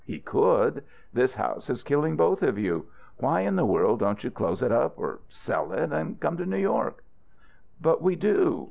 [0.03, 0.83] He could.
[1.13, 2.87] This house is killing both of you.
[3.17, 6.45] Why in the world don't you close it up, or sell it, and come to
[6.47, 7.03] New York?"
[7.79, 8.59] "But we do.